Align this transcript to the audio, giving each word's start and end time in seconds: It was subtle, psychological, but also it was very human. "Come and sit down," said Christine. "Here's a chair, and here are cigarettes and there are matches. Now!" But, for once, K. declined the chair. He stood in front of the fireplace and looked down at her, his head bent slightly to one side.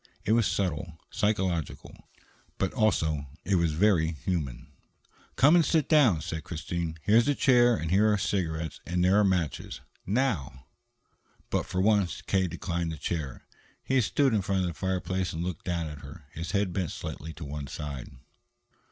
It 0.25 0.31
was 0.31 0.47
subtle, 0.47 0.97
psychological, 1.11 2.09
but 2.57 2.73
also 2.73 3.27
it 3.45 3.53
was 3.57 3.73
very 3.73 4.13
human. 4.13 4.71
"Come 5.35 5.55
and 5.55 5.63
sit 5.63 5.87
down," 5.87 6.21
said 6.21 6.43
Christine. 6.43 6.97
"Here's 7.03 7.27
a 7.27 7.35
chair, 7.35 7.75
and 7.75 7.91
here 7.91 8.11
are 8.11 8.17
cigarettes 8.17 8.79
and 8.83 9.05
there 9.05 9.19
are 9.19 9.23
matches. 9.23 9.81
Now!" 10.07 10.65
But, 11.51 11.67
for 11.67 11.81
once, 11.81 12.23
K. 12.23 12.47
declined 12.47 12.91
the 12.91 12.97
chair. 12.97 13.43
He 13.83 14.01
stood 14.01 14.33
in 14.33 14.41
front 14.41 14.61
of 14.61 14.67
the 14.69 14.73
fireplace 14.73 15.33
and 15.33 15.43
looked 15.43 15.65
down 15.65 15.85
at 15.85 15.99
her, 16.01 16.25
his 16.33 16.49
head 16.49 16.73
bent 16.73 16.89
slightly 16.89 17.31
to 17.33 17.45
one 17.45 17.67
side. 17.67 18.09